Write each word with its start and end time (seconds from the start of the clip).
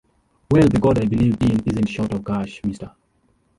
Well 0.49 0.67
the 0.67 0.79
God 0.79 0.97
I 0.97 1.05
believe 1.05 1.39
in 1.43 1.61
isn't 1.63 1.85
short 1.89 2.11
of 2.11 2.25
cash, 2.25 2.59
mister. 2.63 2.89